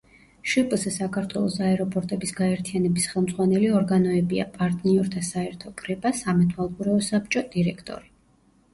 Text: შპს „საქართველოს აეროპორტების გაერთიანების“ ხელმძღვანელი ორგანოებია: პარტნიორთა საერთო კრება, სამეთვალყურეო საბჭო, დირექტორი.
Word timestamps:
შპს 0.51 0.85
„საქართველოს 0.95 1.57
აეროპორტების 1.65 2.33
გაერთიანების“ 2.39 3.07
ხელმძღვანელი 3.13 3.71
ორგანოებია: 3.83 4.49
პარტნიორთა 4.59 5.25
საერთო 5.31 5.77
კრება, 5.85 6.17
სამეთვალყურეო 6.25 7.01
საბჭო, 7.13 7.49
დირექტორი. 7.57 8.15